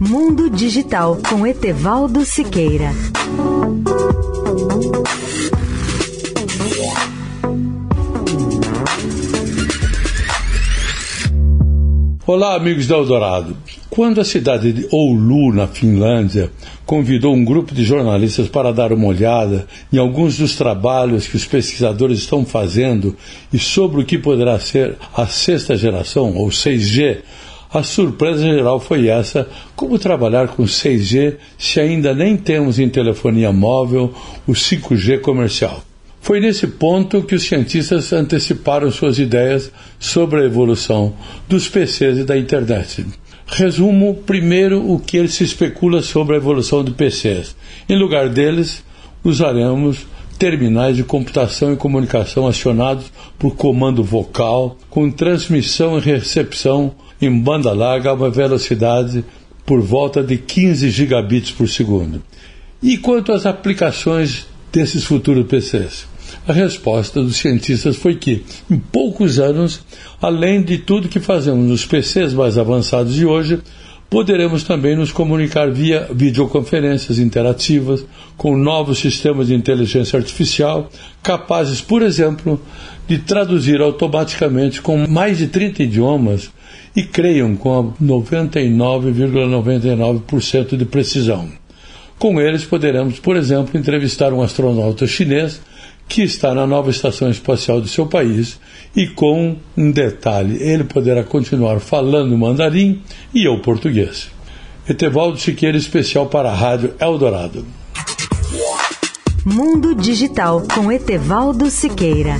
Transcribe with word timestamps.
Mundo 0.00 0.48
Digital 0.48 1.18
com 1.28 1.44
Etevaldo 1.44 2.24
Siqueira. 2.24 2.92
Olá, 12.24 12.54
amigos 12.54 12.86
da 12.86 12.94
Eldorado. 12.94 13.56
Quando 13.90 14.20
a 14.20 14.24
cidade 14.24 14.72
de 14.72 14.86
Oulu, 14.92 15.52
na 15.52 15.66
Finlândia, 15.66 16.52
convidou 16.86 17.34
um 17.34 17.44
grupo 17.44 17.74
de 17.74 17.82
jornalistas 17.82 18.46
para 18.48 18.72
dar 18.72 18.92
uma 18.92 19.08
olhada 19.08 19.66
em 19.92 19.98
alguns 19.98 20.38
dos 20.38 20.54
trabalhos 20.54 21.26
que 21.26 21.34
os 21.34 21.44
pesquisadores 21.44 22.20
estão 22.20 22.44
fazendo 22.46 23.16
e 23.52 23.58
sobre 23.58 24.00
o 24.00 24.04
que 24.04 24.16
poderá 24.16 24.60
ser 24.60 24.96
a 25.12 25.26
sexta 25.26 25.76
geração, 25.76 26.36
ou 26.36 26.48
6G, 26.50 27.22
a 27.72 27.82
surpresa 27.82 28.42
geral 28.42 28.80
foi 28.80 29.08
essa: 29.08 29.48
como 29.76 29.98
trabalhar 29.98 30.48
com 30.48 30.64
6G 30.64 31.36
se 31.58 31.80
ainda 31.80 32.14
nem 32.14 32.36
temos 32.36 32.78
em 32.78 32.88
telefonia 32.88 33.52
móvel 33.52 34.12
o 34.46 34.52
5G 34.52 35.20
comercial? 35.20 35.82
Foi 36.20 36.40
nesse 36.40 36.66
ponto 36.66 37.22
que 37.22 37.34
os 37.34 37.44
cientistas 37.44 38.12
anteciparam 38.12 38.90
suas 38.90 39.18
ideias 39.18 39.70
sobre 39.98 40.40
a 40.40 40.44
evolução 40.44 41.14
dos 41.48 41.68
PCs 41.68 42.18
e 42.18 42.24
da 42.24 42.36
internet. 42.36 43.06
Resumo 43.46 44.14
primeiro 44.26 44.92
o 44.92 44.98
que 44.98 45.26
se 45.26 45.44
especula 45.44 46.02
sobre 46.02 46.34
a 46.34 46.38
evolução 46.38 46.84
de 46.84 46.90
PCs. 46.90 47.56
Em 47.88 47.98
lugar 47.98 48.28
deles, 48.28 48.84
usaremos 49.24 50.06
terminais 50.38 50.96
de 50.96 51.02
computação 51.02 51.72
e 51.72 51.76
comunicação 51.76 52.46
acionados 52.46 53.10
por 53.38 53.56
comando 53.56 54.04
vocal, 54.04 54.76
com 54.90 55.10
transmissão 55.10 55.98
e 55.98 56.02
recepção 56.02 56.94
em 57.20 57.40
banda 57.40 57.72
larga 57.72 58.10
a 58.10 58.14
uma 58.14 58.30
velocidade 58.30 59.24
por 59.66 59.80
volta 59.80 60.22
de 60.22 60.38
15 60.38 60.90
gigabits 60.90 61.50
por 61.50 61.68
segundo. 61.68 62.22
E 62.82 62.96
quanto 62.96 63.32
às 63.32 63.44
aplicações 63.44 64.46
desses 64.72 65.04
futuros 65.04 65.46
PCs? 65.46 66.06
A 66.46 66.52
resposta 66.52 67.22
dos 67.22 67.36
cientistas 67.36 67.96
foi 67.96 68.14
que, 68.14 68.44
em 68.70 68.78
poucos 68.78 69.38
anos, 69.38 69.80
além 70.20 70.62
de 70.62 70.78
tudo 70.78 71.08
que 71.08 71.20
fazemos 71.20 71.66
nos 71.66 71.84
PCs 71.84 72.32
mais 72.32 72.56
avançados 72.56 73.14
de 73.14 73.26
hoje, 73.26 73.60
poderemos 74.10 74.62
também 74.62 74.96
nos 74.96 75.12
comunicar 75.12 75.70
via 75.70 76.08
videoconferências 76.12 77.18
interativas 77.18 78.04
com 78.36 78.56
novos 78.56 78.98
sistemas 78.98 79.48
de 79.48 79.54
inteligência 79.54 80.18
artificial 80.18 80.88
capazes, 81.22 81.80
por 81.80 82.02
exemplo, 82.02 82.60
de 83.06 83.18
traduzir 83.18 83.80
automaticamente 83.80 84.80
com 84.80 85.06
mais 85.06 85.38
de 85.38 85.48
30 85.48 85.82
idiomas 85.82 86.50
e 86.96 87.02
creiam 87.02 87.54
com 87.54 87.92
99,99% 88.02 90.22
,99 90.22 90.76
de 90.76 90.84
precisão. 90.84 91.48
Com 92.18 92.40
eles 92.40 92.64
poderemos, 92.64 93.20
por 93.20 93.36
exemplo, 93.36 93.78
entrevistar 93.78 94.32
um 94.32 94.42
astronauta 94.42 95.06
chinês 95.06 95.60
que 96.08 96.22
está 96.22 96.54
na 96.54 96.66
nova 96.66 96.90
estação 96.90 97.30
espacial 97.30 97.80
do 97.80 97.86
seu 97.86 98.06
país 98.06 98.58
e 98.96 99.06
com 99.06 99.56
um 99.76 99.90
detalhe, 99.90 100.62
ele 100.62 100.84
poderá 100.84 101.22
continuar 101.22 101.78
falando 101.80 102.36
mandarim 102.36 103.02
e 103.34 103.44
eu 103.44 103.60
português. 103.60 104.30
Etevaldo 104.88 105.38
Siqueira, 105.38 105.76
especial 105.76 106.26
para 106.26 106.50
a 106.50 106.54
Rádio 106.54 106.94
Eldorado. 106.98 107.64
Mundo 109.44 109.94
Digital 109.94 110.62
com 110.74 110.90
Etevaldo 110.90 111.70
Siqueira. 111.70 112.36